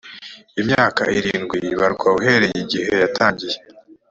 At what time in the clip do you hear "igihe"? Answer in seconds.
2.63-2.91